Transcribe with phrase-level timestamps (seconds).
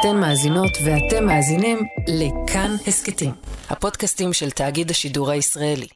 [0.00, 3.30] אתן מאזינות ואתם מאזינים לכאן הסכתים,
[3.70, 5.86] הפודקאסטים של תאגיד השידור הישראלי.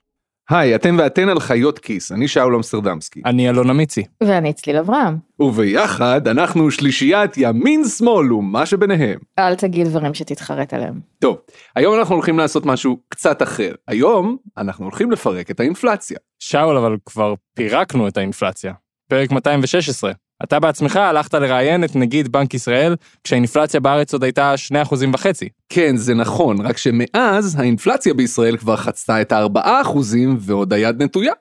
[0.51, 3.23] היי, אתם ואתן על חיות כיס, אני שאול אמסטרדמסקי.
[3.25, 4.05] אני אלון אמיצי.
[4.23, 5.17] ואני צליל אברהם.
[5.41, 9.19] וביחד אנחנו שלישיית ימין שמאל ומה שביניהם.
[9.39, 11.01] אל תגיד דברים שתתחרט עליהם.
[11.19, 11.37] טוב,
[11.77, 13.73] היום אנחנו הולכים לעשות משהו קצת אחר.
[13.89, 16.19] היום אנחנו הולכים לפרק את האינפלציה.
[16.39, 18.73] שאול, אבל כבר פירקנו את האינפלציה.
[19.09, 20.13] פרק 216.
[20.45, 25.27] אתה בעצמך הלכת לראיין את נגיד בנק ישראל, כשהאינפלציה בארץ עוד הייתה 2.5%.
[25.69, 29.99] כן, זה נכון, רק שמאז האינפלציה בישראל כבר חצתה את ה-4%
[30.39, 31.33] ועוד היד נטויה.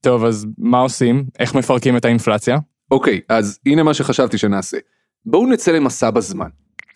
[0.00, 1.24] טוב, אז מה עושים?
[1.38, 2.58] איך מפרקים את האינפלציה?
[2.90, 4.76] אוקיי, אז הנה מה שחשבתי שנעשה.
[5.26, 6.48] בואו נצא למסע בזמן.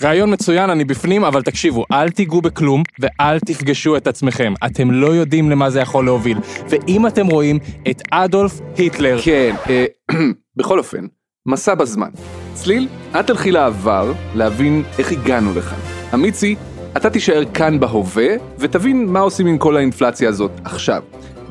[0.03, 4.55] רעיון מצוין, אני בפנים, אבל תקשיבו, אל תיגעו בכלום ואל תפגשו את עצמכם.
[4.67, 6.39] אתם לא יודעים למה זה יכול להוביל.
[6.69, 7.59] ואם אתם רואים
[7.91, 9.19] את אדולף היטלר...
[9.23, 9.87] כן, אה,
[10.57, 11.07] בכל אופן,
[11.49, 12.09] מסע בזמן.
[12.55, 12.89] צליל,
[13.21, 15.79] את תלכי לעבר להבין איך הגענו לכאן.
[16.15, 16.57] אמיצי,
[16.97, 18.27] אתה תישאר כאן בהווה
[18.59, 21.03] ותבין מה עושים עם כל האינפלציה הזאת עכשיו.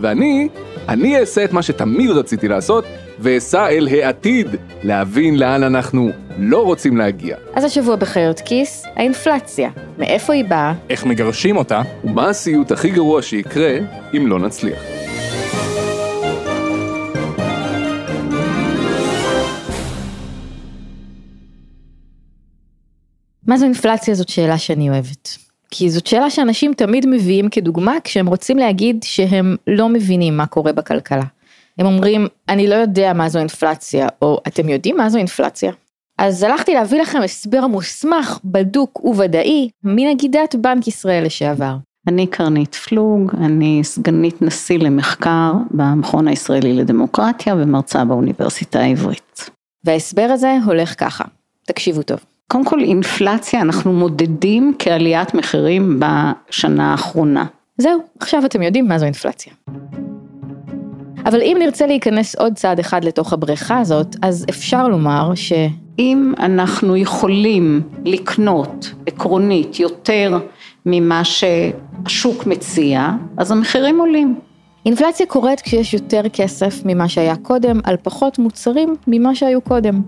[0.01, 0.49] ואני,
[0.89, 2.85] אני אעשה את מה שתמיד רציתי לעשות,
[3.19, 4.47] ואסע אל העתיד,
[4.83, 7.37] להבין לאן אנחנו לא רוצים להגיע.
[7.53, 9.69] אז השבוע בחיות כיס, האינפלציה.
[9.97, 10.73] מאיפה היא באה?
[10.89, 11.81] איך מגרשים אותה?
[12.03, 13.77] ומה הסיוט הכי גרוע שיקרה
[14.17, 14.79] אם לא נצליח.
[23.47, 25.37] מה זו אינפלציה זאת שאלה שאני אוהבת.
[25.71, 30.73] כי זאת שאלה שאנשים תמיד מביאים כדוגמה כשהם רוצים להגיד שהם לא מבינים מה קורה
[30.73, 31.23] בכלכלה.
[31.77, 35.71] הם אומרים, אני לא יודע מה זו אינפלציה, או אתם יודעים מה זו אינפלציה?
[36.17, 41.75] אז הלכתי להביא לכם הסבר מוסמך, בדוק וודאי, מנגידת בנק ישראל לשעבר.
[42.07, 49.49] אני קרנית פלוג, אני סגנית נשיא למחקר במכון הישראלי לדמוקרטיה ומרצה באוניברסיטה העברית.
[49.83, 51.23] וההסבר הזה הולך ככה,
[51.65, 52.32] תקשיבו טוב.
[52.47, 57.45] קודם כל אינפלציה אנחנו מודדים כעליית מחירים בשנה האחרונה.
[57.77, 59.53] זהו, עכשיו אתם יודעים מה זו אינפלציה.
[61.25, 65.53] אבל אם נרצה להיכנס עוד צעד אחד לתוך הבריכה הזאת, אז אפשר לומר ש...
[65.99, 70.37] אם אנחנו יכולים לקנות עקרונית יותר
[70.85, 74.35] ממה שהשוק מציע, אז המחירים עולים.
[74.85, 80.01] אינפלציה קורית כשיש יותר כסף ממה שהיה קודם, על פחות מוצרים ממה שהיו קודם.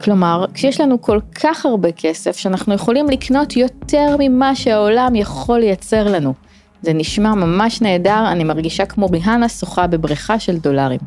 [0.00, 6.12] כלומר, כשיש לנו כל כך הרבה כסף שאנחנו יכולים לקנות יותר ממה שהעולם יכול לייצר
[6.12, 6.34] לנו.
[6.82, 11.00] זה נשמע ממש נהדר, אני מרגישה כמו ריהנה שוחה בבריכה של דולרים.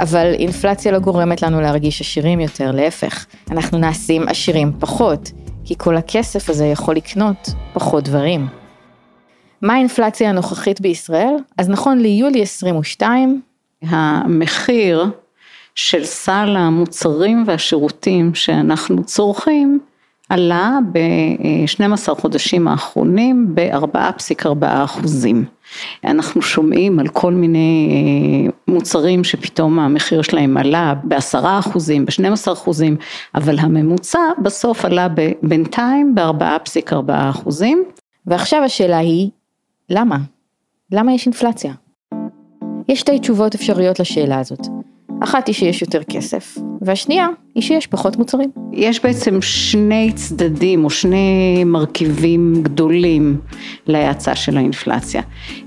[0.00, 5.30] אבל אינפלציה לא גורמת לנו להרגיש עשירים יותר, להפך, אנחנו נעשים עשירים פחות,
[5.64, 8.46] כי כל הכסף הזה יכול לקנות פחות דברים.
[9.62, 11.34] מה האינפלציה הנוכחית בישראל?
[11.58, 13.40] אז נכון ליולי 22,
[13.82, 15.04] המחיר
[15.74, 19.78] של סל המוצרים והשירותים שאנחנו צורכים
[20.28, 25.44] עלה ב-12 חודשים האחרונים ב-4.4 אחוזים.
[26.04, 32.96] אנחנו שומעים על כל מיני אה, מוצרים שפתאום המחיר שלהם עלה ב-10 אחוזים, ב-12 אחוזים,
[33.34, 35.08] אבל הממוצע בסוף עלה
[35.42, 37.84] בינתיים ב-4.4 אחוזים.
[38.26, 39.30] ועכשיו השאלה היא,
[39.90, 40.16] למה?
[40.92, 41.72] למה יש אינפלציה?
[42.88, 44.66] יש שתי תשובות אפשריות לשאלה הזאת.
[45.24, 48.50] אחת היא שיש יותר כסף, והשנייה היא שיש פחות מוצרים.
[48.72, 53.40] יש בעצם שני צדדים או שני מרכיבים גדולים
[53.86, 55.22] להאצה של האינפלציה.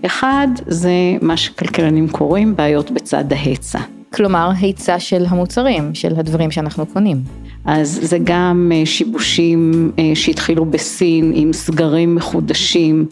[0.05, 0.91] אחד זה
[1.21, 3.96] מה שכלכלנים קוראים בעיות בצד ההיצע.
[4.17, 7.17] כלומר, היצע של המוצרים, של הדברים שאנחנו קונים.
[7.65, 13.05] אז זה גם אה, שיבושים אה, שהתחילו בסין עם סגרים מחודשים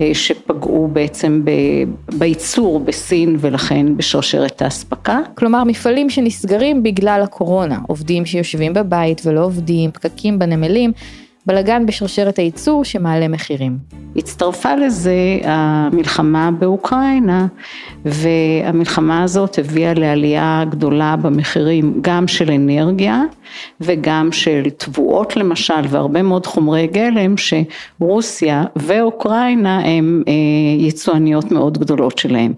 [0.00, 1.44] אה, שפגעו בעצם
[2.18, 5.18] בייצור בסין ולכן בשרשרת האספקה.
[5.34, 10.92] כלומר מפעלים שנסגרים בגלל הקורונה, עובדים שיושבים בבית ולא עובדים, פקקים בנמלים.
[11.46, 13.78] בלגן בשרשרת הייצור שמעלה מחירים.
[14.16, 15.14] הצטרפה לזה
[15.44, 17.46] המלחמה באוקראינה
[18.04, 23.22] והמלחמה הזאת הביאה לעלייה גדולה במחירים גם של אנרגיה
[23.80, 30.32] וגם של תבואות למשל והרבה מאוד חומרי גלם שרוסיה ואוקראינה הם אה,
[30.78, 32.52] יצואניות מאוד גדולות שלהם.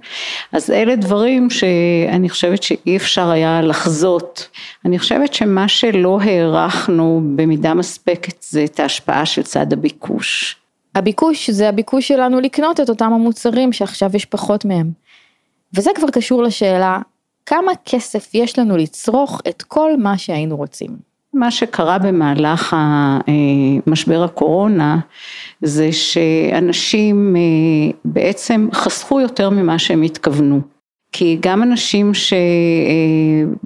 [0.53, 4.49] אז אלה דברים שאני חושבת שאי אפשר היה לחזות.
[4.85, 10.57] אני חושבת שמה שלא הערכנו במידה מספקת זה את ההשפעה של צד הביקוש.
[10.95, 14.91] הביקוש זה הביקוש שלנו לקנות את אותם המוצרים שעכשיו יש פחות מהם.
[15.75, 16.99] וזה כבר קשור לשאלה
[17.47, 20.97] כמה כסף יש לנו לצרוך את כל מה שהיינו רוצים.
[21.35, 22.77] מה שקרה במהלך
[23.87, 24.99] משבר הקורונה
[25.63, 30.74] זה שאנשים אה, בעצם חסכו יותר ממה שהם התכוונו.
[31.17, 32.13] כי גם אנשים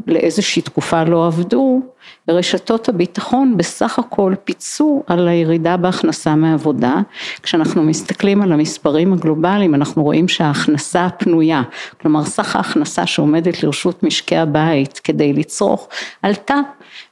[0.06, 1.80] שלאיזושהי תקופה לא עבדו,
[2.28, 6.94] רשתות הביטחון בסך הכל פיצו על הירידה בהכנסה מעבודה.
[7.42, 11.62] כשאנחנו מסתכלים על המספרים הגלובליים אנחנו רואים שההכנסה הפנויה,
[12.00, 15.88] כלומר סך ההכנסה שעומדת לרשות משקי הבית כדי לצרוך,
[16.22, 16.56] עלתה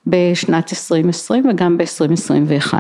[0.07, 2.75] בשנת 2020 וגם ב-2021.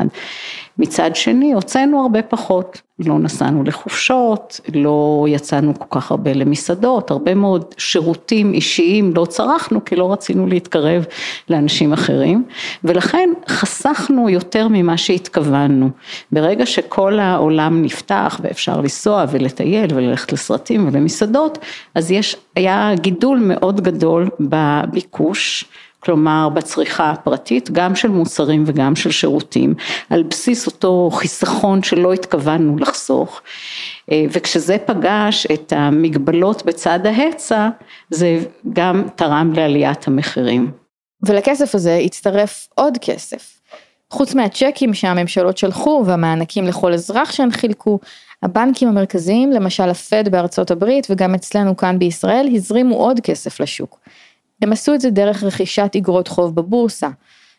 [0.78, 7.34] מצד שני הוצאנו הרבה פחות, לא נסענו לחופשות, לא יצאנו כל כך הרבה למסעדות, הרבה
[7.34, 11.05] מאוד שירותים אישיים לא צרכנו כי לא רצינו להתקרב
[11.50, 12.44] לאנשים אחרים.
[12.84, 15.90] ולכן חסכנו יותר ממה שהתכוונו.
[16.32, 21.58] ברגע שכל העולם נפתח ואפשר לנסוע ולטייל וללכת לסרטים ולמסעדות
[21.94, 25.64] אז יש, היה גידול מאוד גדול בביקוש
[26.06, 29.75] כלומר בצריכה הפרטית, גם של מוצרים וגם של שירותים,
[30.11, 33.43] על בסיס אותו חיסכון שלא התכוונו לחסוך,
[34.12, 37.69] אה, וכשזה פגש את המגבלות בצד ההיצע,
[38.11, 38.38] זה
[38.73, 40.70] גם תרם לעליית המחירים.
[41.26, 43.61] ולכסף הזה הצטרף עוד כסף.
[44.11, 47.99] חוץ מהצ'קים שהממשלות שלחו והמענקים לכל אזרח שהן חילקו,
[48.43, 53.99] הבנקים המרכזיים, למשל הפד בארצות הברית וגם אצלנו כאן בישראל, הזרימו עוד כסף לשוק.
[54.62, 57.08] הם עשו את זה דרך רכישת אגרות חוב בבורסה.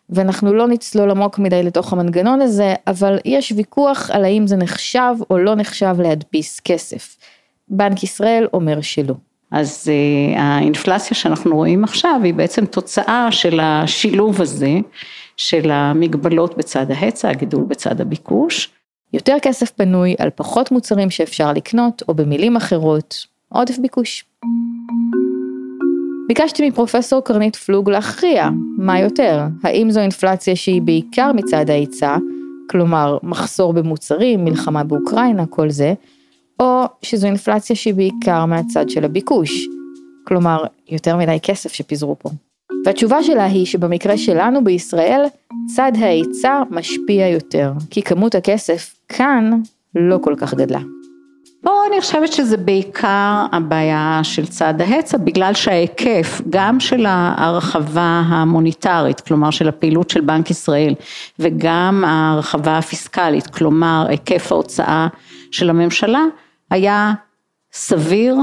[0.10, 5.16] ואנחנו לא נצלול עמוק מדי לתוך המנגנון הזה, אבל יש ויכוח על האם זה נחשב
[5.30, 7.18] או לא נחשב להדפיס כסף.
[7.70, 9.14] בנק ישראל אומר שלא.
[9.52, 14.78] אז uh, האינפלציה שאנחנו רואים עכשיו היא בעצם תוצאה של השילוב הזה
[15.38, 18.70] של המגבלות בצד ההיצע, הגידול בצד הביקוש.
[19.14, 24.26] יותר כסף פנוי על פחות מוצרים שאפשר לקנות, או במילים אחרות, עודף ביקוש.
[26.28, 32.18] ביקשתי מפרופסור קרנית פלוג להכריע, מה יותר, האם זו אינפלציה שהיא בעיקר מצד ההיצע,
[32.70, 35.94] כלומר מחסור במוצרים, מלחמה באוקראינה, כל זה,
[36.60, 39.68] או שזו אינפלציה שהיא בעיקר מהצד של הביקוש,
[40.28, 42.30] כלומר יותר מדי כסף שפיזרו פה.
[42.86, 45.26] והתשובה שלה היא שבמקרה שלנו בישראל,
[45.76, 49.52] צד ההיצע משפיע יותר, כי כמות הכסף כאן
[49.96, 50.80] לא כל כך גדלה.
[51.68, 59.20] פה אני חושבת שזה בעיקר הבעיה של צד ההיצע, בגלל שההיקף גם של ההרחבה המוניטרית,
[59.20, 60.96] כלומר של הפעילות של בנק ישראל,
[61.40, 65.08] וגם ההרחבה הפיסקלית, כלומר היקף ההוצאה
[65.52, 66.22] של הממשלה,
[66.72, 67.14] היה
[67.74, 68.36] סביר,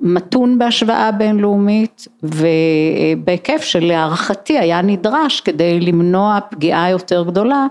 [0.00, 7.66] מתון בהשוואה בינלאומית, ובהיקף שלהערכתי היה נדרש כדי למנוע פגיעה יותר גדולה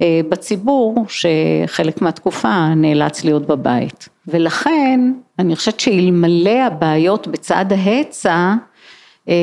[0.00, 4.08] בציבור שחלק מהתקופה נאלץ להיות בבית.
[4.28, 5.00] ולכן
[5.38, 8.54] אני חושבת שאלמלא הבעיות בצד ההיצע,
[9.28, 9.34] אה,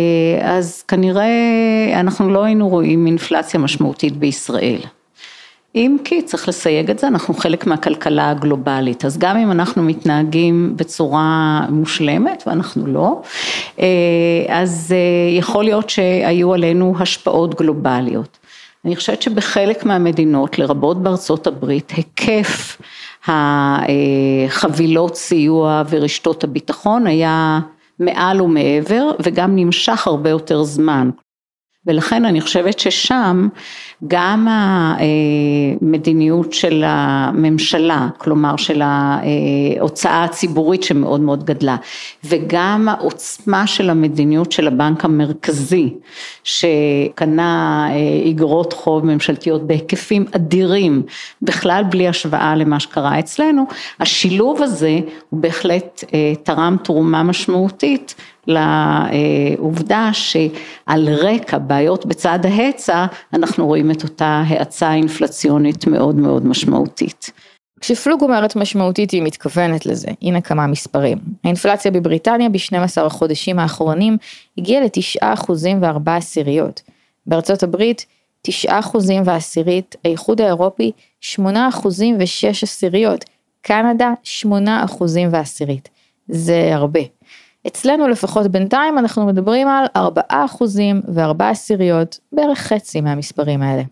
[0.41, 1.29] אז כנראה
[1.99, 4.79] אנחנו לא היינו רואים אינפלציה משמעותית בישראל.
[5.75, 10.73] אם כי צריך לסייג את זה, אנחנו חלק מהכלכלה הגלובלית, אז גם אם אנחנו מתנהגים
[10.75, 13.21] בצורה מושלמת, ואנחנו לא,
[13.79, 13.85] אה,
[14.49, 14.95] אז
[15.37, 18.37] יכול להיות שהיו עלינו השפעות גלובליות.
[18.85, 22.81] אני חושבת שבחלק מהמדינות, לרבות בארצות הברית, היקף
[23.27, 27.59] החבילות סיוע ורשתות הביטחון היה
[27.99, 31.09] מעל ומעבר וגם נמשך הרבה יותר זמן.
[31.87, 33.47] ולכן אני חושבת ששם
[34.07, 34.47] גם
[35.81, 41.75] המדיניות של הממשלה, כלומר של ההוצאה הציבורית שמאוד מאוד גדלה,
[42.23, 45.93] וגם העוצמה של המדיניות של הבנק המרכזי,
[46.43, 47.87] שקנה
[48.23, 51.03] איגרות חוב ממשלתיות בהיקפים אדירים,
[51.41, 53.65] בכלל בלי השוואה למה שקרה אצלנו,
[53.99, 54.99] השילוב הזה
[55.29, 56.03] הוא בהחלט
[56.43, 58.15] תרם תרומה משמעותית
[58.47, 67.31] לעובדה שעל רקע בעיות בצד ההיצע אנחנו רואים את אותה האצה אינפלציונית מאוד מאוד משמעותית.
[67.79, 71.17] כשפלוג אומרת משמעותית היא מתכוונת לזה, הנה כמה מספרים.
[71.43, 74.17] האינפלציה בבריטניה ב-12 החודשים האחרונים
[74.57, 76.81] הגיעה ל-9% ו-4 עשיריות.
[77.27, 78.05] בארצות הברית
[78.47, 78.51] 9%
[79.25, 80.91] ועשירית, האיחוד האירופי
[81.35, 81.39] 8%
[82.19, 83.25] ו-6 עשיריות,
[83.61, 84.47] קנדה 8%
[85.31, 85.89] ועשירית.
[86.27, 86.99] זה הרבה.
[87.67, 93.83] אצלנו לפחות בינתיים אנחנו מדברים על 4 אחוזים ו-4 עשיריות, בערך חצי מהמספרים האלה.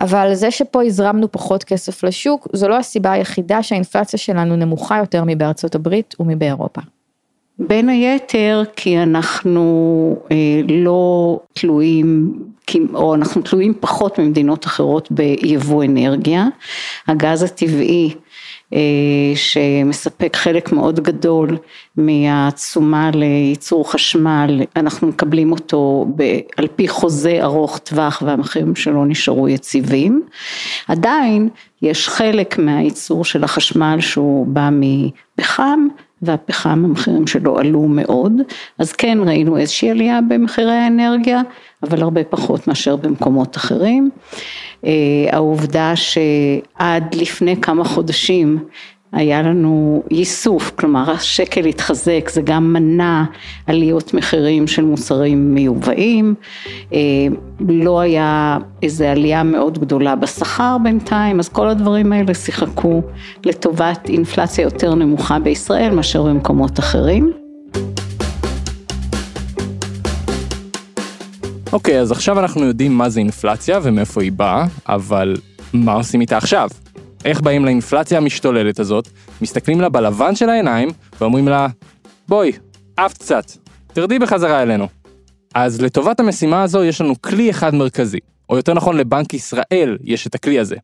[0.00, 5.22] אבל זה שפה הזרמנו פחות כסף לשוק, זו לא הסיבה היחידה שהאינפלציה שלנו נמוכה יותר
[5.26, 6.80] מבארצות הברית ומבאירופה.
[7.58, 12.38] בין היתר כי אנחנו אה, לא תלויים,
[12.94, 16.46] או אנחנו תלויים פחות ממדינות אחרות ביבוא אנרגיה.
[17.08, 18.14] הגז הטבעי
[19.34, 21.56] שמספק חלק מאוד גדול
[21.96, 26.06] מהתשומה לייצור חשמל, אנחנו מקבלים אותו
[26.56, 30.22] על פי חוזה ארוך טווח והמחירים שלו נשארו יציבים.
[30.88, 31.48] עדיין
[31.82, 35.86] יש חלק מהייצור של החשמל שהוא בא מפחם
[36.24, 38.32] והפחם המחירים שלו עלו מאוד,
[38.78, 41.40] אז כן ראינו איזושהי עלייה במחירי האנרגיה,
[41.82, 44.10] אבל הרבה פחות מאשר במקומות אחרים.
[44.86, 44.90] אה,
[45.32, 48.58] העובדה שעד לפני כמה חודשים
[49.14, 53.24] היה לנו ייסוף, כלומר השקל התחזק, זה גם מנע
[53.66, 56.34] עליות מחירים של מוצרים מיובאים,
[56.92, 56.98] אה,
[57.68, 63.02] לא היה איזו עלייה מאוד גדולה בשכר בינתיים, אז כל הדברים האלה שיחקו
[63.44, 67.32] לטובת אינפלציה יותר נמוכה בישראל מאשר במקומות אחרים.
[71.72, 75.36] אוקיי, אז עכשיו אנחנו יודעים מה זה אינפלציה ומאיפה היא באה, אבל
[75.72, 76.68] מה עושים איתה עכשיו?
[77.24, 79.08] איך באים לאינפלציה המשתוללת הזאת,
[79.42, 80.88] מסתכלים לה בלבן של העיניים
[81.20, 81.66] ואומרים לה,
[82.28, 82.52] בואי,
[82.96, 83.44] עפת קצת,
[83.92, 84.88] תרדי בחזרה אלינו.
[85.54, 90.26] אז לטובת המשימה הזו יש לנו כלי אחד מרכזי, או יותר נכון לבנק ישראל יש
[90.26, 90.76] את הכלי הזה,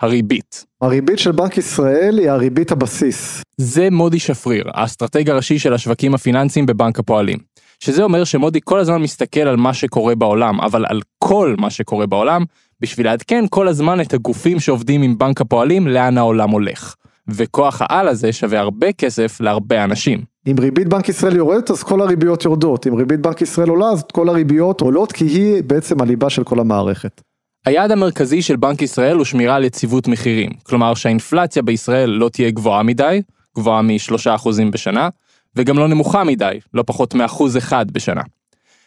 [0.00, 0.64] הריבית.
[0.82, 3.42] הריבית של בנק ישראל היא הריבית הבסיס.
[3.56, 7.38] זה מודי שפריר, האסטרטג הראשי של השווקים הפיננסיים בבנק הפועלים.
[7.80, 12.06] שזה אומר שמודי כל הזמן מסתכל על מה שקורה בעולם, אבל על כל מה שקורה
[12.06, 12.44] בעולם,
[12.82, 16.94] בשביל לעדכן כל הזמן את הגופים שעובדים עם בנק הפועלים לאן העולם הולך.
[17.28, 20.20] וכוח העל הזה שווה הרבה כסף להרבה אנשים.
[20.46, 24.02] אם ריבית בנק ישראל יורדת אז כל הריביות יורדות, אם ריבית בנק ישראל עולה אז
[24.12, 27.20] כל הריביות עולות כי היא בעצם הליבה של כל המערכת.
[27.66, 32.50] היעד המרכזי של בנק ישראל הוא שמירה על יציבות מחירים, כלומר שהאינפלציה בישראל לא תהיה
[32.50, 33.22] גבוהה מדי,
[33.56, 35.08] גבוהה מ-3% בשנה,
[35.56, 38.22] וגם לא נמוכה מדי, לא פחות מאחוז אחד בשנה.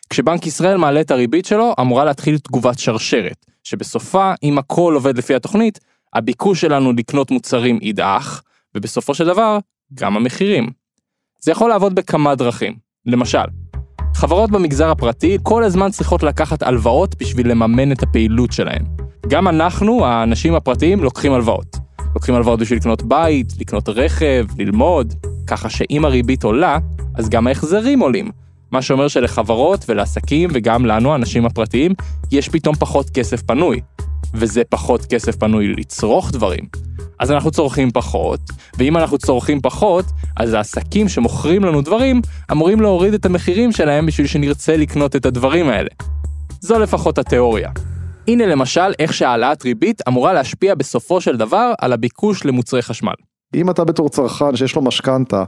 [0.09, 5.35] כשבנק ישראל מעלה את הריבית שלו, אמורה להתחיל תגובת שרשרת, שבסופה, אם הכל עובד לפי
[5.35, 5.79] התוכנית,
[6.13, 8.41] הביקוש שלנו לקנות מוצרים ידעך,
[8.75, 9.57] ובסופו של דבר,
[9.93, 10.69] גם המחירים.
[11.43, 12.73] זה יכול לעבוד בכמה דרכים.
[13.05, 13.45] למשל,
[14.15, 18.83] חברות במגזר הפרטי כל הזמן צריכות לקחת הלוואות בשביל לממן את הפעילות שלהן.
[19.27, 21.77] גם אנחנו, האנשים הפרטיים, לוקחים הלוואות.
[22.15, 25.13] לוקחים הלוואות בשביל לקנות בית, לקנות רכב, ללמוד,
[25.47, 26.77] ככה שאם הריבית עולה,
[27.15, 28.31] אז גם ההחזרים עולים.
[28.71, 31.93] מה שאומר שלחברות ולעסקים וגם לנו, האנשים הפרטיים,
[32.31, 33.81] יש פתאום פחות כסף פנוי.
[34.33, 36.63] וזה פחות כסף פנוי לצרוך דברים.
[37.19, 38.39] אז אנחנו צורכים פחות,
[38.77, 40.05] ואם אנחנו צורכים פחות,
[40.37, 45.69] אז העסקים שמוכרים לנו דברים אמורים להוריד את המחירים שלהם בשביל שנרצה לקנות את הדברים
[45.69, 45.89] האלה.
[46.59, 47.69] זו לפחות התיאוריה.
[48.27, 53.13] הנה למשל איך שהעלאת ריבית אמורה להשפיע בסופו של דבר על הביקוש למוצרי חשמל.
[53.55, 55.43] אם אתה בתור צרכן שיש לו משכנתה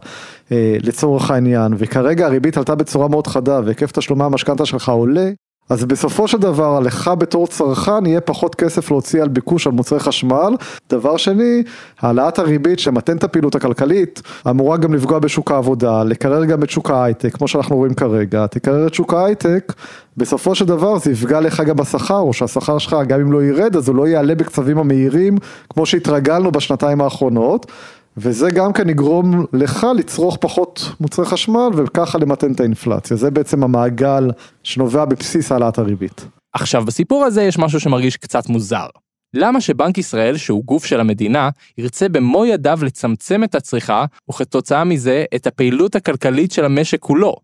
[0.51, 5.31] אה, לצורך העניין וכרגע הריבית עלתה בצורה מאוד חדה והיקף תשלומי המשכנתה שלך עולה
[5.69, 9.99] אז בסופו של דבר לך בתור צרכן יהיה פחות כסף להוציא על ביקוש על מוצרי
[9.99, 10.53] חשמל.
[10.89, 11.63] דבר שני,
[11.99, 16.91] העלאת הריבית שמתן את הפעילות הכלכלית אמורה גם לפגוע בשוק העבודה, לקרר גם את שוק
[16.91, 19.73] ההייטק, כמו שאנחנו רואים כרגע, תקרר את שוק ההייטק,
[20.17, 23.75] בסופו של דבר זה יפגע לך גם בשכר, או שהשכר שלך גם אם לא ירד
[23.75, 25.37] אז הוא לא יעלה בקצבים המהירים
[25.69, 27.71] כמו שהתרגלנו בשנתיים האחרונות.
[28.17, 33.63] וזה גם כן יגרום לך לצרוך פחות מוצרי חשמל וככה למתן את האינפלציה, זה בעצם
[33.63, 34.31] המעגל
[34.63, 36.25] שנובע בבסיס העלאת הריבית.
[36.53, 38.85] עכשיו בסיפור הזה יש משהו שמרגיש קצת מוזר.
[39.33, 45.25] למה שבנק ישראל, שהוא גוף של המדינה, ירצה במו ידיו לצמצם את הצריכה, וכתוצאה מזה
[45.35, 47.35] את הפעילות הכלכלית של המשק כולו?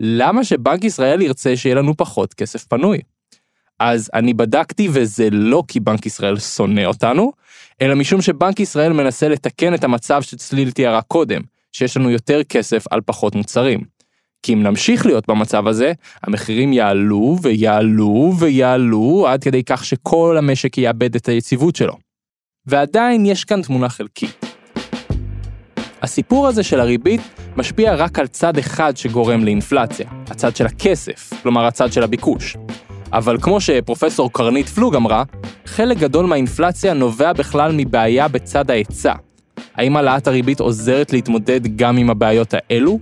[0.00, 2.98] למה שבנק ישראל ירצה שיהיה לנו פחות כסף פנוי?
[3.78, 7.32] אז אני בדקתי וזה לא כי בנק ישראל שונא אותנו,
[7.82, 11.40] אלא משום שבנק ישראל מנסה לתקן את המצב שצליל תיארה קודם,
[11.72, 13.80] שיש לנו יותר כסף על פחות מוצרים.
[14.42, 20.78] כי אם נמשיך להיות במצב הזה, המחירים יעלו ויעלו ויעלו עד כדי כך שכל המשק
[20.78, 21.96] יאבד את היציבות שלו.
[22.66, 24.44] ועדיין יש כאן תמונה חלקית.
[26.02, 27.20] הסיפור הזה של הריבית
[27.56, 32.56] משפיע רק על צד אחד שגורם לאינפלציה, הצד של הכסף, כלומר הצד של הביקוש.
[33.12, 35.22] אבל כמו שפרופסור קרנית פלוג אמרה,
[35.66, 39.12] חלק גדול מהאינפלציה נובע בכלל מבעיה בצד ההיצע.
[39.74, 42.98] האם העלאת הריבית עוזרת להתמודד גם עם הבעיות האלו?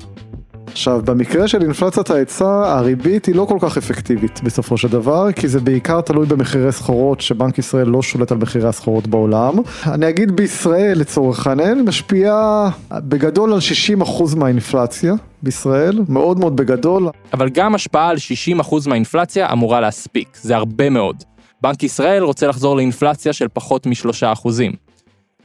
[0.72, 5.48] עכשיו, במקרה של אינפלציית ההיצע, הריבית היא לא כל כך אפקטיבית בסופו של דבר, כי
[5.48, 9.54] זה בעיקר תלוי במחירי סחורות, שבנק ישראל לא שולט על מחירי הסחורות בעולם.
[9.86, 13.58] אני אגיד בישראל, לצורך העניין, משפיעה בגדול על
[14.02, 17.08] 60% מהאינפלציה בישראל, מאוד מאוד בגדול.
[17.32, 18.16] אבל גם השפעה על
[18.60, 21.24] 60% מהאינפלציה אמורה להספיק, זה הרבה מאוד.
[21.60, 24.48] בנק ישראל רוצה לחזור לאינפלציה של פחות מ-3%.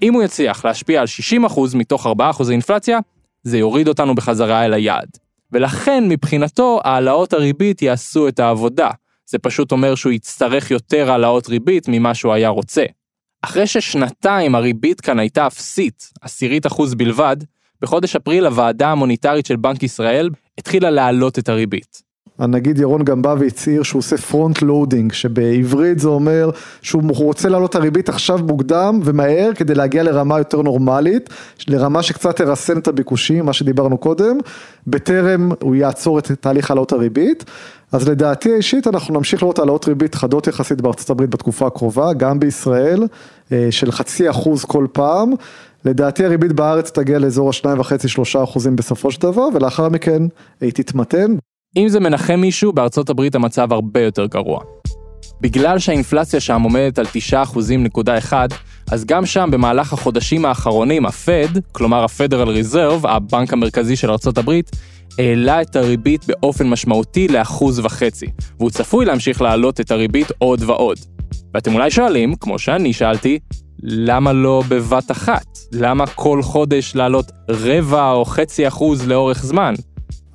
[0.01, 1.07] אם הוא יצליח להשפיע על
[1.55, 2.99] 60% מתוך 4% אינפלציה,
[3.43, 5.07] זה יוריד אותנו בחזרה אל היעד.
[5.51, 8.89] ולכן מבחינתו העלאות הריבית יעשו את העבודה.
[9.25, 12.85] זה פשוט אומר שהוא יצטרך יותר העלאות ריבית ממה שהוא היה רוצה.
[13.41, 17.37] אחרי ששנתיים הריבית כאן הייתה אפסית, עשירית אחוז בלבד,
[17.83, 22.01] בחודש אפריל הוועדה המוניטרית של בנק ישראל התחילה להעלות את הריבית.
[22.39, 26.49] הנגיד ירון גם בא והצהיר שהוא עושה front loading, שבעברית זה אומר
[26.81, 31.29] שהוא רוצה להעלות את הריבית עכשיו מוקדם ומהר כדי להגיע לרמה יותר נורמלית,
[31.67, 34.37] לרמה שקצת תרסן את הביקושים, מה שדיברנו קודם,
[34.87, 37.45] בטרם הוא יעצור את תהליך העלות הריבית.
[37.91, 42.39] אז לדעתי האישית אנחנו נמשיך לראות העלאות ריבית חדות יחסית בארצות הברית בתקופה הקרובה, גם
[42.39, 43.07] בישראל,
[43.51, 45.33] אה, של חצי אחוז כל פעם.
[45.85, 50.23] לדעתי הריבית בארץ תגיע לאזור ה-2.5-3 אחוזים בסופו של דבר, ולאחר מכן
[50.61, 51.35] היא תתמתן.
[51.77, 54.63] אם זה מנחם מישהו, בארצות הברית המצב הרבה יותר גרוע.
[55.41, 58.33] בגלל שהאינפלציה שם עומדת על 9.1,
[58.91, 64.71] אז גם שם במהלך החודשים האחרונים הפד, כלומר ה-Federal Reserve, הבנק המרכזי של ארצות הברית,
[65.19, 70.97] העלה את הריבית באופן משמעותי לאחוז וחצי, והוא צפוי להמשיך להעלות את הריבית עוד ועוד.
[71.53, 73.39] ואתם אולי שואלים, כמו שאני שאלתי,
[73.85, 75.45] למה לא בבת אחת?
[75.71, 79.73] למה כל חודש לעלות רבע או חצי אחוז לאורך זמן?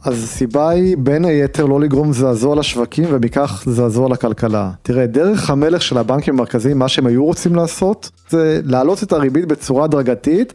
[0.05, 4.71] אז הסיבה היא בין היתר לא לגרום זעזוע לשווקים ומכך זעזוע לכלכלה.
[4.83, 9.45] תראה, דרך המלך של הבנקים המרכזיים, מה שהם היו רוצים לעשות, זה להעלות את הריבית
[9.45, 10.53] בצורה הדרגתית.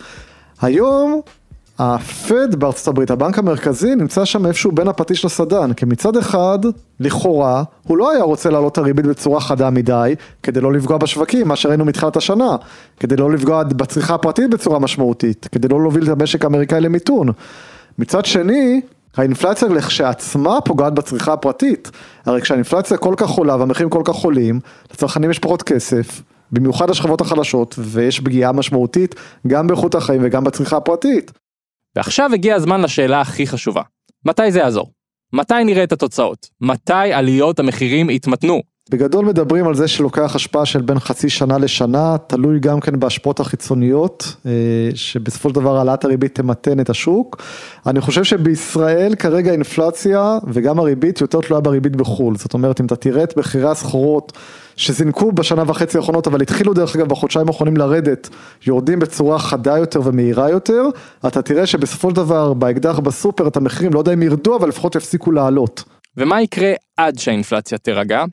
[0.61, 1.21] היום
[1.79, 6.59] הפד בארצות הברית, הבנק המרכזי, נמצא שם איפשהו בין הפטיש לסדן, כי מצד אחד,
[6.99, 11.47] לכאורה, הוא לא היה רוצה להעלות את הריבית בצורה חדה מדי, כדי לא לפגוע בשווקים,
[11.47, 12.55] מה שראינו מתחילת השנה,
[12.99, 17.27] כדי לא לפגוע בצריכה הפרטית בצורה משמעותית, כדי לא להוביל את המשק האמריקאי למיתון.
[17.99, 18.81] מצד שני,
[19.17, 21.91] האינפלציה לכשעצמה פוגעת בצריכה הפרטית,
[22.25, 24.59] הרי כשהאינפלציה כל כך עולה והמחירים כל כך עולים,
[24.93, 29.15] לצרכנים יש פחות כסף, במיוחד השכבות החלשות, ויש פגיעה משמעותית
[29.47, 31.31] גם באיכות החיים וגם בצריכה הפרטית.
[31.95, 33.81] ועכשיו הגיע הזמן לשאלה הכי חשובה.
[34.25, 34.91] מתי זה יעזור?
[35.33, 36.49] מתי נראה את התוצאות?
[36.61, 38.61] מתי עליות המחירים יתמתנו?
[38.89, 43.39] בגדול מדברים על זה שלוקח השפעה של בין חצי שנה לשנה, תלוי גם כן בהשפעות
[43.39, 44.51] החיצוניות, אה,
[44.95, 47.41] שבסופו של דבר העלאת הריבית תמתן את השוק.
[47.85, 52.95] אני חושב שבישראל כרגע האינפלציה וגם הריבית יותר תלויה בריבית בחו"ל, זאת אומרת אם אתה
[52.95, 54.33] תראה את מחירי הסחורות
[54.75, 58.29] שזינקו בשנה וחצי האחרונות, אבל התחילו דרך אגב בחודשיים האחרונים לרדת,
[58.67, 60.83] יורדים בצורה חדה יותר ומהירה יותר,
[61.27, 64.95] אתה תראה שבסופו של דבר באקדח בסופר את המחירים לא יודע אם ירדו, אבל לפחות
[64.95, 65.83] יפסיקו לעלות.
[66.17, 68.25] ומה יקרה עד שהאינפלציה תירגע?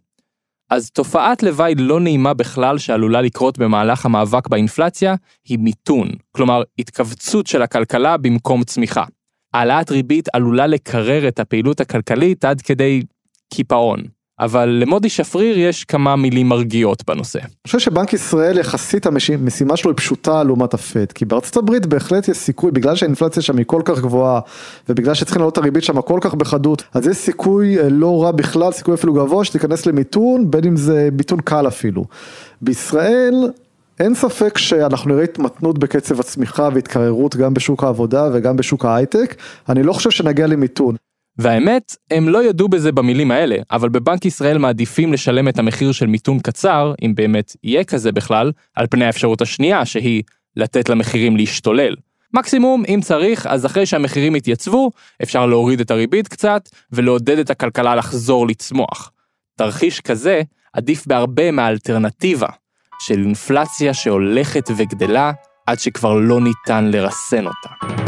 [0.71, 5.15] אז תופעת לוואי לא נעימה בכלל שעלולה לקרות במהלך המאבק באינפלציה
[5.49, 9.05] היא מיתון, כלומר התכווצות של הכלכלה במקום צמיחה.
[9.55, 13.03] העלאת ריבית עלולה לקרר את הפעילות הכלכלית עד כדי
[13.55, 14.03] קיפאון.
[14.41, 17.39] אבל למודי שפריר יש כמה מילים מרגיעות בנושא.
[17.39, 22.29] אני חושב שבנק ישראל יחסית המשימה שלו היא פשוטה לעומת הפד, כי בארצות הברית בהחלט
[22.29, 24.41] יש סיכוי, בגלל שהאינפלציה שם היא כל כך גבוהה,
[24.89, 28.31] ובגלל שצריכים לעלות את הריבית שם כל כך בחדות, אז יש סיכוי אה, לא רע
[28.31, 32.05] בכלל, סיכוי אפילו גבוה שתיכנס למיתון, בין אם זה מיתון קל אפילו.
[32.63, 33.35] בישראל
[34.01, 39.35] אין ספק שאנחנו נראה התמתנות בקצב הצמיחה והתקררות גם בשוק העבודה וגם בשוק ההייטק,
[39.69, 40.97] אני לא חושב שנגיע למיתון.
[41.43, 46.07] והאמת, הם לא ידעו בזה במילים האלה, אבל בבנק ישראל מעדיפים לשלם את המחיר של
[46.07, 50.23] מיתון קצר, אם באמת יהיה כזה בכלל, על פני האפשרות השנייה, שהיא
[50.57, 51.97] לתת למחירים להשתולל.
[52.35, 54.91] מקסימום, אם צריך, אז אחרי שהמחירים יתייצבו,
[55.23, 59.11] אפשר להוריד את הריבית קצת, ולעודד את הכלכלה לחזור לצמוח.
[59.57, 62.49] תרחיש כזה עדיף בהרבה מהאלטרנטיבה,
[63.01, 65.33] של אינפלציה שהולכת וגדלה,
[65.67, 68.01] עד שכבר לא ניתן לרסן אותה.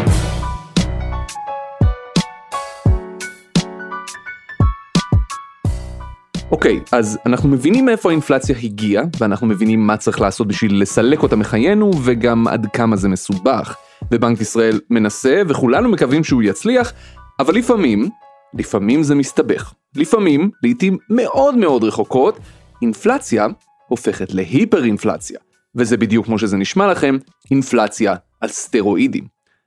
[6.53, 11.23] אוקיי, okay, אז אנחנו מבינים מאיפה האינפלציה הגיעה, ואנחנו מבינים מה צריך לעשות בשביל לסלק
[11.23, 13.77] אותה מחיינו, וגם עד כמה זה מסובך.
[14.13, 16.93] ובנק ישראל מנסה, וכולנו מקווים שהוא יצליח,
[17.39, 18.09] אבל לפעמים,
[18.55, 19.73] לפעמים זה מסתבך.
[19.97, 22.39] לפעמים, לעיתים מאוד מאוד רחוקות,
[22.83, 23.47] אינפלציה
[23.89, 25.39] הופכת להיפר אינפלציה.
[25.75, 27.17] וזה בדיוק כמו שזה נשמע לכם,
[27.51, 29.25] אינפלציה על סטרואידים.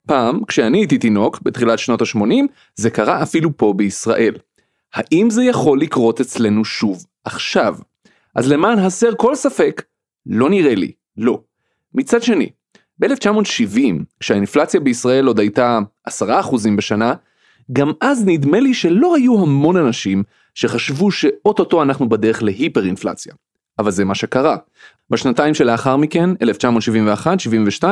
[0.08, 2.45] פעם, כשאני הייתי תינוק, בתחילת שנות ה-80,
[2.76, 4.36] זה קרה אפילו פה בישראל.
[4.95, 7.75] האם זה יכול לקרות אצלנו שוב עכשיו?
[8.36, 9.84] אז למען הסר כל ספק,
[10.25, 11.41] לא נראה לי, לא.
[11.93, 12.49] מצד שני,
[12.99, 13.79] ב-1970,
[14.19, 15.79] כשהאינפלציה בישראל עוד הייתה
[16.10, 16.12] 10%
[16.77, 17.13] בשנה,
[17.71, 23.34] גם אז נדמה לי שלא היו המון אנשים שחשבו שאו-טו-טו אנחנו בדרך להיפר-אינפלציה.
[23.79, 24.58] אבל זה מה שקרה.
[25.10, 26.29] בשנתיים שלאחר מכן,
[27.81, 27.84] 1971-72,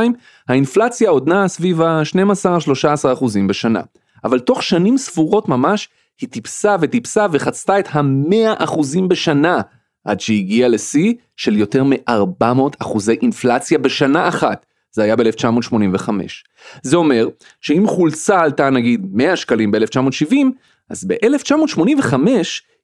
[0.48, 3.82] האינפלציה עוד נעה סביב ה-12-13% בשנה.
[4.24, 5.90] אבל תוך שנים ספורות ממש,
[6.22, 9.62] היא טיפסה וטיפסה וחצתה את המאה אחוזים בשנה,
[10.06, 14.66] עד שהגיעה לשיא של יותר מ-400 אחוזי אינפלציה בשנה אחת.
[14.92, 16.10] זה היה ב-1985.
[16.84, 17.28] זה אומר
[17.62, 20.36] שאם חולצה עלתה נגיד 100 שקלים ב-1970,
[20.90, 22.14] אז ב-1985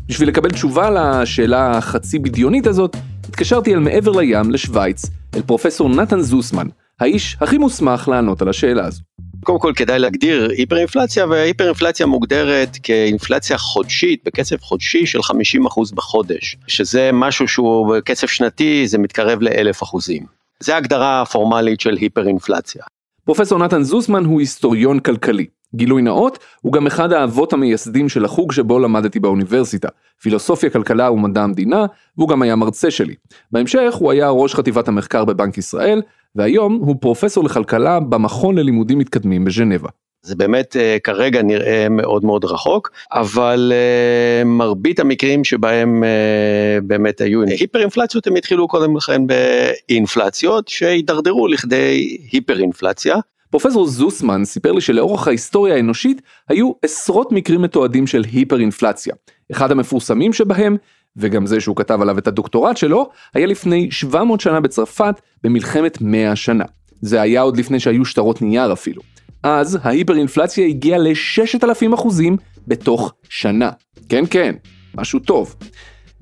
[0.07, 2.95] בשביל לקבל תשובה לשאלה החצי בדיונית הזאת,
[3.29, 5.05] התקשרתי אל מעבר לים, לשוויץ,
[5.35, 6.67] אל פרופסור נתן זוסמן,
[6.99, 9.01] האיש הכי מוסמך לענות על השאלה הזו.
[9.43, 17.09] קודם כל כדאי להגדיר היפר-אינפלציה, והיפר-אינפלציה מוגדרת כאינפלציה חודשית, בקצב חודשי של 50% בחודש, שזה
[17.13, 20.25] משהו שהוא בקצב שנתי, זה מתקרב לאלף אחוזים.
[20.59, 22.83] זה ההגדרה הפורמלית של היפר-אינפלציה.
[23.31, 25.45] פרופסור נתן זוסמן הוא היסטוריון כלכלי.
[25.75, 29.87] גילוי נאות, הוא גם אחד האבות המייסדים של החוג שבו למדתי באוניברסיטה,
[30.21, 31.85] פילוסופיה, כלכלה ומדע המדינה,
[32.17, 33.15] והוא גם היה מרצה שלי.
[33.51, 36.01] בהמשך הוא היה ראש חטיבת המחקר בבנק ישראל,
[36.35, 39.89] והיום הוא פרופסור לכלכלה במכון ללימודים מתקדמים בז'נבה.
[40.23, 47.21] זה באמת uh, כרגע נראה מאוד מאוד רחוק, אבל uh, מרבית המקרים שבהם uh, באמת
[47.21, 53.15] היו היפר אינפלציות הם התחילו קודם לכן באינפלציות שהידרדרו לכדי היפר אינפלציה.
[53.49, 59.13] פרופסור זוסמן סיפר לי שלאורך ההיסטוריה האנושית היו עשרות מקרים מתועדים של היפר אינפלציה.
[59.51, 60.77] אחד המפורסמים שבהם,
[61.17, 66.35] וגם זה שהוא כתב עליו את הדוקטורט שלו, היה לפני 700 שנה בצרפת במלחמת 100
[66.35, 66.65] שנה.
[67.01, 69.01] זה היה עוד לפני שהיו שטרות נייר אפילו.
[69.43, 73.69] אז ההיפר אינפלציה הגיעה ל-6,000 אחוזים בתוך שנה.
[74.09, 74.55] כן כן,
[74.95, 75.55] משהו טוב.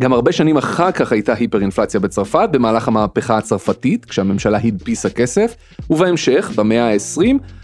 [0.01, 5.55] גם הרבה שנים אחר כך הייתה היפר-אינפלציה בצרפת במהלך המהפכה הצרפתית, כשהממשלה הדפיסה כסף,
[5.89, 7.21] ובהמשך, במאה ה-20,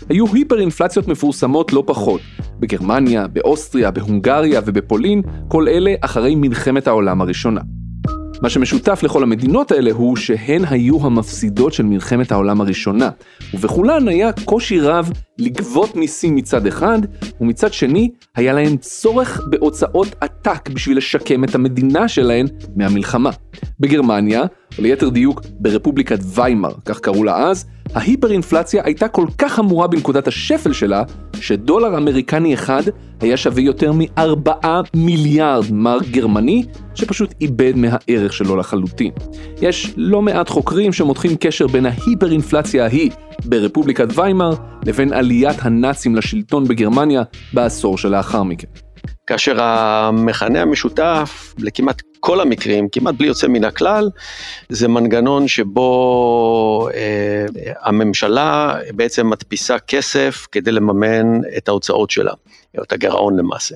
[0.10, 2.22] היו היפר-אינפלציות מפורסמות לא פחות.
[2.60, 7.62] בגרמניה, באוסטריה, בהונגריה ובפולין, כל אלה אחרי מלחמת העולם הראשונה.
[8.42, 13.10] מה שמשותף לכל המדינות האלה הוא שהן היו המפסידות של מלחמת העולם הראשונה,
[13.54, 17.00] ובכולן היה קושי רב לגבות מיסים מצד אחד,
[17.42, 23.30] ומצד שני היה להן צורך בהוצאות עתק בשביל לשקם את המדינה שלהן מהמלחמה.
[23.80, 24.42] בגרמניה,
[24.78, 30.28] או ליתר דיוק ברפובליקת ויימאר, כך קראו לה אז, ההיפר-אינפלציה הייתה כל כך חמורה בנקודת
[30.28, 31.04] השפל שלה,
[31.40, 32.84] שדולר אמריקני אחד
[33.22, 34.50] היה שווה יותר מ-4
[34.94, 36.64] מיליארד מרק גרמני,
[36.96, 39.12] שפשוט איבד מהערך שלו לחלוטין.
[39.62, 43.12] יש לא מעט חוקרים שמותחים קשר בין ההיפר-אינפלציה ההיא
[43.46, 44.54] ברפובליקת ויימאר
[44.86, 48.68] לבין עליית הנאצים לשלטון בגרמניה בעשור שלאחר מכן.
[49.28, 54.10] כאשר המכנה המשותף לכמעט כל המקרים, כמעט בלי יוצא מן הכלל,
[54.70, 57.46] זה מנגנון שבו אה,
[57.82, 62.34] הממשלה בעצם מדפיסה כסף כדי לממן את ההוצאות שלה,
[62.84, 63.76] את הגירעון למעשה.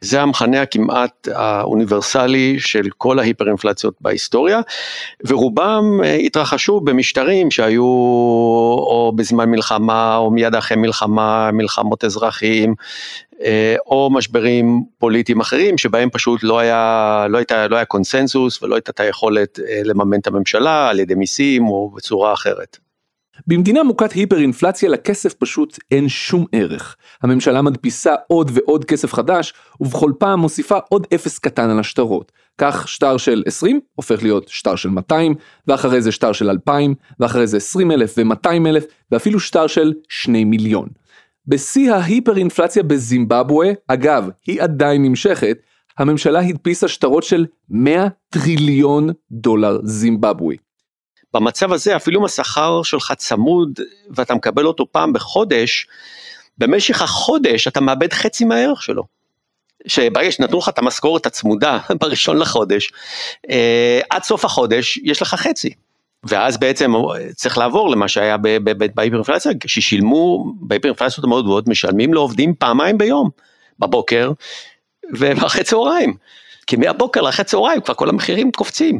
[0.00, 4.60] זה המכנה הכמעט האוניברסלי של כל ההיפר-אינפלציות בהיסטוריה,
[5.26, 12.74] ורובם אה, התרחשו במשטרים שהיו או בזמן מלחמה או מיד אחרי מלחמה, מלחמות אזרחים,
[13.42, 18.74] אה, או משברים פוליטיים אחרים שבהם פשוט לא היה, לא הייתה, לא היה קונסנזוס ולא
[18.74, 22.83] הייתה את היכולת אה, לממן את הממשלה על ידי מיסים או בצורה אחרת.
[23.46, 26.96] במדינה מוכת היפר אינפלציה לכסף פשוט אין שום ערך.
[27.22, 32.32] הממשלה מדפיסה עוד ועוד כסף חדש, ובכל פעם מוסיפה עוד אפס קטן על השטרות.
[32.58, 35.34] כך שטר של 20 הופך להיות שטר של 200,
[35.66, 40.50] ואחרי זה שטר של 2,000, ואחרי זה 20 אלף ו-200 אלף, ואפילו שטר של 2
[40.50, 40.88] מיליון.
[41.46, 45.58] בשיא ההיפר אינפלציה בזימבבואה, אגב, היא עדיין נמשכת,
[45.98, 50.56] הממשלה הדפיסה שטרות של 100 טריליון דולר זימבבואה.
[51.34, 55.86] במצב הזה אפילו אם השכר שלך צמוד ואתה מקבל אותו פעם בחודש,
[56.58, 59.04] במשך החודש אתה מאבד חצי מהערך שלו.
[59.86, 62.92] שברגע שנתנו לך את המשכורת הצמודה בראשון לחודש,
[63.50, 65.70] אה, עד סוף החודש יש לך חצי.
[66.24, 66.92] ואז בעצם
[67.34, 68.36] צריך לעבור למה שהיה
[68.94, 73.30] בהיפר-אינפלציה, ששילמו, בהיפר-אינפלציות המאוד גבוהות משלמים לעובדים פעמיים ביום,
[73.78, 74.32] בבוקר
[75.18, 76.14] ואחרי צהריים.
[76.66, 78.98] כי מהבוקר לאחרי צהריים כבר כל המחירים קופצים.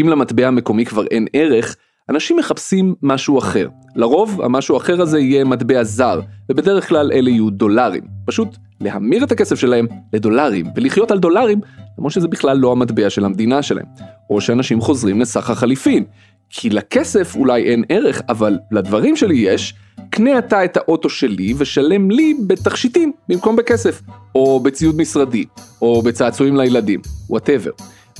[0.00, 1.76] אם למטבע המקומי כבר אין ערך,
[2.10, 3.68] אנשים מחפשים משהו אחר.
[3.96, 8.02] לרוב המשהו האחר הזה יהיה מטבע זר, ובדרך כלל אלה יהיו דולרים.
[8.26, 8.48] פשוט
[8.80, 11.60] להמיר את הכסף שלהם לדולרים, ולחיות על דולרים,
[11.98, 13.86] למרות שזה בכלל לא המטבע של המדינה שלהם.
[14.30, 16.04] או שאנשים חוזרים לסחר חליפין.
[16.50, 19.74] כי לכסף אולי אין ערך, אבל לדברים שלי יש,
[20.10, 24.02] קנה אתה את האוטו שלי ושלם לי בתכשיטים במקום בכסף,
[24.34, 25.44] או בציוד משרדי,
[25.82, 27.00] או בצעצועים לילדים,
[27.30, 27.70] whatever.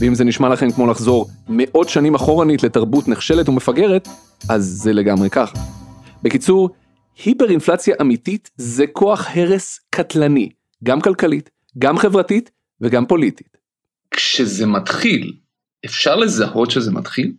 [0.00, 4.08] ואם זה נשמע לכם כמו לחזור מאות שנים אחורנית לתרבות נחשלת ומפגרת,
[4.48, 5.58] אז זה לגמרי ככה.
[6.22, 6.70] בקיצור,
[7.24, 10.48] היפר אינפלציה אמיתית זה כוח הרס קטלני,
[10.84, 13.56] גם כלכלית, גם חברתית וגם פוליטית.
[14.10, 15.32] כשזה מתחיל,
[15.84, 17.32] אפשר לזהות שזה מתחיל?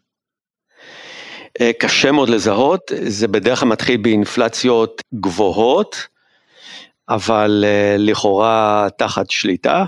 [1.62, 6.08] אה, קשה מאוד לזהות, זה בדרך כלל מתחיל באינפלציות גבוהות,
[7.10, 9.86] אבל אה, לכאורה תחת שליטה.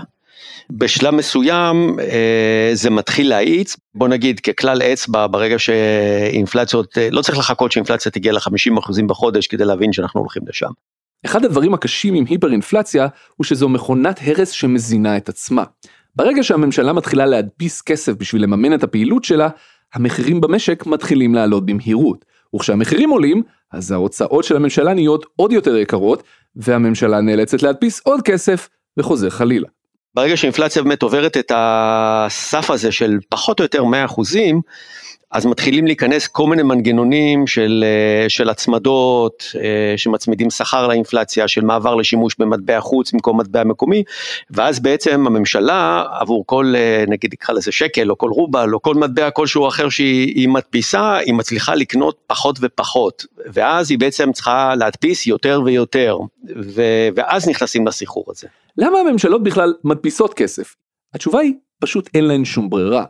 [0.70, 7.72] בשלב מסוים אה, זה מתחיל להאיץ, בוא נגיד ככלל אצבע ברגע שאינפלציות, לא צריך לחכות
[7.72, 10.70] שאינפלציה תגיע ל-50% בחודש כדי להבין שאנחנו הולכים לשם.
[11.24, 13.06] אחד הדברים הקשים עם היפר-אינפלציה
[13.36, 15.64] הוא שזו מכונת הרס שמזינה את עצמה.
[16.16, 19.48] ברגע שהממשלה מתחילה להדפיס כסף בשביל לממן את הפעילות שלה,
[19.94, 22.24] המחירים במשק מתחילים לעלות במהירות.
[22.54, 26.22] וכשהמחירים עולים, אז ההוצאות של הממשלה נהיות עוד יותר יקרות,
[26.56, 29.68] והממשלה נאלצת להדפיס עוד כסף, וחוזר חלילה.
[30.14, 34.60] ברגע שאינפלציה באמת עוברת את הסף הזה של פחות או יותר 100 אחוזים,
[35.30, 41.64] אז מתחילים להיכנס כל מיני מנגנונים של, אה, של הצמדות, אה, שמצמידים שכר לאינפלציה, של
[41.64, 44.04] מעבר לשימוש במטבע חוץ במקום מטבע מקומי,
[44.50, 48.94] ואז בעצם הממשלה עבור כל, אה, נגיד נקרא לזה שקל או כל רובל או כל
[48.94, 55.26] מטבע כלשהו אחר שהיא מדפיסה, היא מצליחה לקנות פחות ופחות, ואז היא בעצם צריכה להדפיס
[55.26, 56.18] יותר ויותר,
[56.56, 56.82] ו,
[57.16, 58.48] ואז נכנסים לסחרור הזה.
[58.78, 60.74] למה הממשלות בכלל מדפיסות כסף?
[61.14, 63.04] התשובה היא, פשוט אין להן שום ברירה.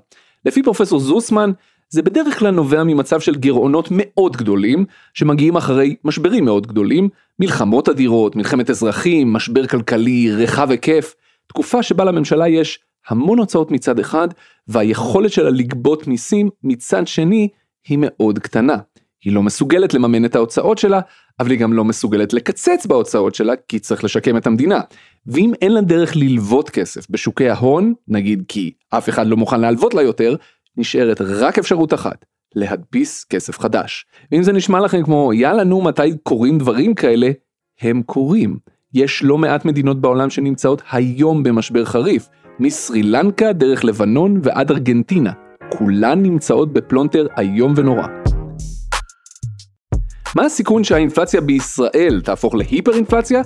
[0.45, 1.53] לפי פרופסור זוסמן,
[1.93, 7.89] זה בדרך כלל נובע ממצב של גירעונות מאוד גדולים, שמגיעים אחרי משברים מאוד גדולים, מלחמות
[7.89, 11.15] אדירות, מלחמת אזרחים, משבר כלכלי רחב היקף,
[11.47, 14.29] תקופה שבה לממשלה יש המון הוצאות מצד אחד,
[14.69, 17.49] והיכולת שלה לגבות מיסים מצד שני
[17.89, 18.77] היא מאוד קטנה.
[19.25, 21.01] היא לא מסוגלת לממן את ההוצאות שלה,
[21.41, 24.81] אבל היא גם לא מסוגלת לקצץ בהוצאות שלה, כי צריך לשקם את המדינה.
[25.27, 29.95] ואם אין לה דרך ללוות כסף בשוקי ההון, נגיד כי אף אחד לא מוכן להלוות
[29.95, 30.37] לה יותר,
[30.77, 34.07] נשארת רק אפשרות אחת, להדפיס כסף חדש.
[34.33, 37.31] אם זה נשמע לכם כמו יאללה נו מתי קורים דברים כאלה,
[37.81, 38.59] הם קורים.
[38.95, 42.29] יש לא מעט מדינות בעולם שנמצאות היום במשבר חריף,
[42.59, 45.33] מסרי לנקה דרך לבנון ועד ארגנטינה.
[45.79, 48.07] כולן נמצאות בפלונטר איום ונורא.
[50.37, 53.43] מה הסיכון שהאינפלציה בישראל תהפוך להיפר אינפלציה?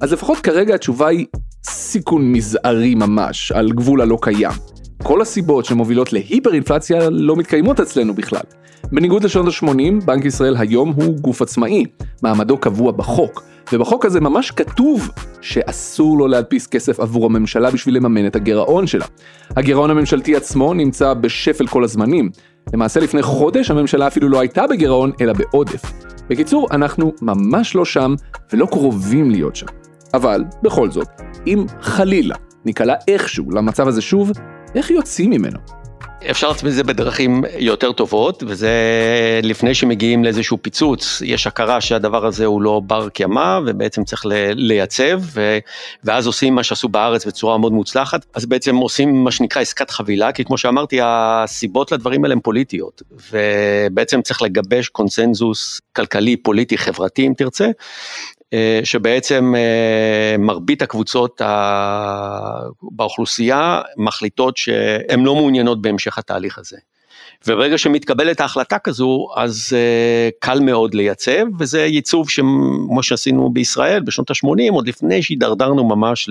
[0.00, 1.26] אז לפחות כרגע התשובה היא
[1.68, 4.77] סיכון מזערי ממש, על גבול הלא קיים.
[5.02, 8.40] כל הסיבות שמובילות להיפר-אינפלציה לא מתקיימות אצלנו בכלל.
[8.92, 11.84] בניגוד לשנות ה-80, בנק ישראל היום הוא גוף עצמאי,
[12.22, 18.26] מעמדו קבוע בחוק, ובחוק הזה ממש כתוב שאסור לו להדפיס כסף עבור הממשלה בשביל לממן
[18.26, 19.04] את הגירעון שלה.
[19.56, 22.30] הגירעון הממשלתי עצמו נמצא בשפל כל הזמנים.
[22.74, 25.82] למעשה לפני חודש הממשלה אפילו לא הייתה בגירעון אלא בעודף.
[26.30, 28.14] בקיצור, אנחנו ממש לא שם
[28.52, 29.66] ולא קרובים להיות שם.
[30.14, 31.08] אבל, בכל זאת,
[31.46, 32.34] אם חלילה
[32.64, 34.32] ניקלע איכשהו למצב הזה שוב,
[34.78, 35.58] איך יוצאים ממנו?
[36.30, 38.70] אפשר את זה בדרכים יותר טובות, וזה
[39.42, 45.20] לפני שמגיעים לאיזשהו פיצוץ, יש הכרה שהדבר הזה הוא לא בר קיימא, ובעצם צריך לייצב,
[45.22, 45.58] ו,
[46.04, 50.32] ואז עושים מה שעשו בארץ בצורה מאוד מוצלחת, אז בעצם עושים מה שנקרא עסקת חבילה,
[50.32, 57.26] כי כמו שאמרתי, הסיבות לדברים האלה הן פוליטיות, ובעצם צריך לגבש קונסנזוס כלכלי, פוליטי, חברתי,
[57.26, 57.68] אם תרצה,
[58.84, 61.40] שבעצם אה, מרבית הקבוצות
[62.82, 66.76] באוכלוסייה מחליטות שהן לא מעוניינות בהמשך התהליך הזה.
[67.46, 72.28] וברגע שמתקבלת ההחלטה כזו, אז uh, קל מאוד לייצב, וזה ייצוב
[72.88, 76.30] כמו שעשינו בישראל בשנות ה-80, עוד לפני שהידרדרנו ממש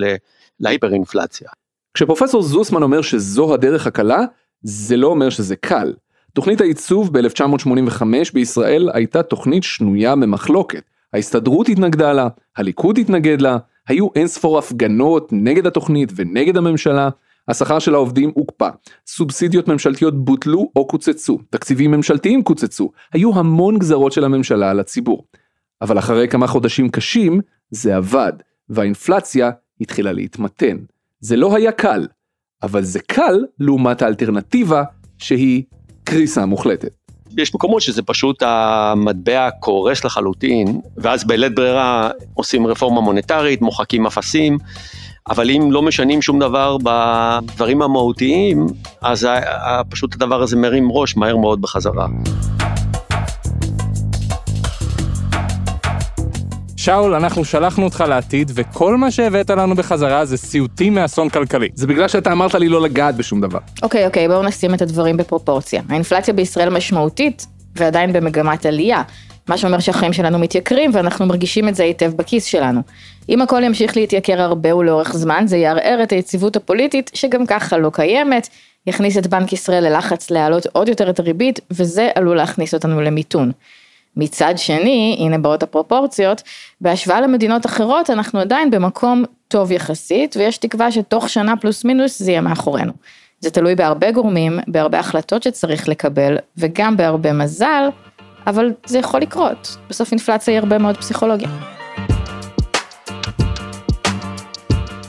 [0.60, 1.50] להיפר-אינפלציה.
[1.94, 4.20] כשפרופסור זוסמן אומר שזו הדרך הקלה,
[4.62, 5.94] זה לא אומר שזה קל.
[6.34, 8.04] תוכנית הייצוב ב-1985
[8.34, 10.84] בישראל הייתה תוכנית שנויה במחלוקת.
[11.14, 17.10] ההסתדרות התנגדה לה, הליכוד התנגד לה, היו אין ספור הפגנות נגד התוכנית ונגד הממשלה,
[17.48, 18.70] השכר של העובדים הוקפא,
[19.08, 25.28] סובסידיות ממשלתיות בוטלו או קוצצו, תקציבים ממשלתיים קוצצו, היו המון גזרות של הממשלה על הציבור.
[25.82, 27.42] אבל אחרי כמה חודשים קשים,
[27.72, 28.34] זה עבד,
[28.70, 30.78] והאינפלציה התחילה להתמתן.
[31.20, 32.08] זה לא היה קל,
[32.64, 34.84] אבל זה קל לעומת האלטרנטיבה
[35.18, 35.64] שהיא
[36.04, 36.97] קריסה מוחלטת.
[37.38, 44.58] יש מקומות שזה פשוט המטבע קורס לחלוטין, ואז בלית ברירה עושים רפורמה מוניטרית, מוחקים אפסים,
[45.30, 48.68] אבל אם לא משנים שום דבר בדברים המהותיים,
[49.02, 49.28] אז
[49.90, 52.08] פשוט הדבר הזה מרים ראש מהר מאוד בחזרה.
[56.88, 61.70] שאול, אנחנו שלחנו אותך לעתיד, וכל מה שהבאת לנו בחזרה זה סיוטים מאסון כלכלי.
[61.74, 63.60] זה בגלל שאתה אמרת לי לא לגעת בשום דבר.
[63.84, 65.82] אוקיי, אוקיי, בואו נשים את הדברים בפרופורציה.
[65.90, 67.46] האינפלציה בישראל משמעותית,
[67.76, 69.02] ועדיין במגמת עלייה.
[69.48, 72.82] מה שאומר שהחיים שלנו מתייקרים ואנחנו מרגישים את זה היטב בכיס שלנו.
[73.30, 77.90] אם הכל ימשיך להתייקר הרבה ולאורך זמן, זה יערער את היציבות הפוליטית שגם ככה לא
[77.94, 78.50] קיימת,
[78.88, 83.52] יכניס את בנק ישראל ללחץ להעלות עוד יותר את הריבית, וזה עלול להכניס אותנו למיתון.
[84.16, 86.42] מצד שני, הנה באות הפרופורציות,
[86.82, 92.32] בהשוואה למדינות אחרות אנחנו עדיין במקום טוב יחסית, ויש תקווה שתוך שנה פלוס מינוס זה
[92.32, 92.92] יהיה מאחורינו.
[93.40, 97.90] זה תלוי בהרבה גורמים, בהרבה החלטות שצריך לקבל, וגם בהרבה מזל,
[98.48, 99.78] אבל זה יכול לקרות.
[99.90, 101.77] בסוף אינפלציה היא הרבה מאוד פסיכולוגיה.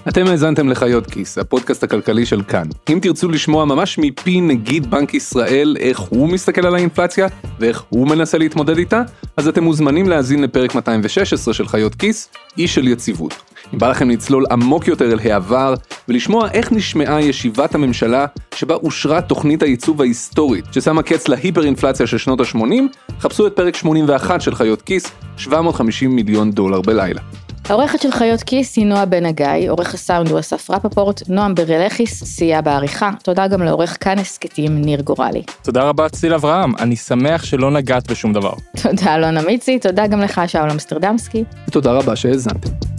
[0.08, 2.68] אתם האזנתם לחיות כיס, הפודקאסט הכלכלי של כאן.
[2.92, 7.26] אם תרצו לשמוע ממש מפי נגיד בנק ישראל איך הוא מסתכל על האינפלציה
[7.60, 9.02] ואיך הוא מנסה להתמודד איתה,
[9.36, 13.34] אז אתם מוזמנים להאזין לפרק 216 של חיות כיס, איש של יציבות.
[13.74, 15.74] אם בא לכם לצלול עמוק יותר אל העבר
[16.08, 22.40] ולשמוע איך נשמעה ישיבת הממשלה שבה אושרה תוכנית הייצוב ההיסטורית ששמה קץ להיפר-אינפלציה של שנות
[22.40, 22.60] ה-80,
[23.20, 27.20] חפשו את פרק 81 של חיות כיס, 750 מיליון דולר בלילה.
[27.68, 32.24] העורכת של חיות כיס היא נועה בן הגיא, עורך הסאונד הוא אסף רפפורט, נועם ברלכיס
[32.24, 35.42] סייע בעריכה, תודה גם לעורך כאן הסכתים ניר גורלי.
[35.62, 38.52] תודה רבה ציל אברהם, אני שמח שלא נגעת בשום דבר.
[38.82, 41.44] תודה אלונה מיצי, תודה גם לך שאול אמסטרדמסקי.
[41.68, 42.97] ותודה רבה שהאזנתם.